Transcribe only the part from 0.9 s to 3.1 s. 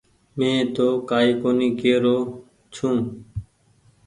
ڪآئي ڪونيٚ ڪي رو ڇي۔